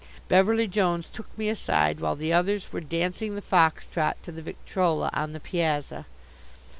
Beverly 0.27 0.67
Jones 0.67 1.09
took 1.11 1.27
me 1.37 1.47
aside 1.47 1.99
while 1.99 2.15
the 2.15 2.33
others 2.33 2.73
were 2.73 2.81
dancing 2.81 3.35
the 3.35 3.39
fox 3.43 3.85
trot 3.85 4.17
to 4.23 4.31
the 4.31 4.41
victrola 4.41 5.11
on 5.13 5.31
the 5.33 5.39
piazza. 5.39 6.07